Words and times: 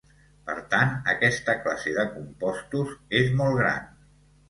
Per 0.45 0.55
tant, 0.71 0.95
aquesta 1.13 1.55
classe 1.67 1.95
de 1.99 2.07
compostos 2.17 2.99
és 3.25 3.33
molt 3.43 3.65
gran. 3.65 3.91